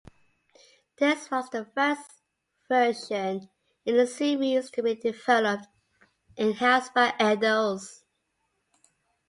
This 0.97 1.29
was 1.29 1.51
the 1.51 1.63
first 1.63 2.23
version 2.67 3.51
in 3.85 3.97
the 3.97 4.07
series 4.07 4.71
to 4.71 4.81
be 4.81 4.95
developed 4.95 5.67
in-house 6.35 6.89
by 6.89 7.09
Eidos. 7.19 8.01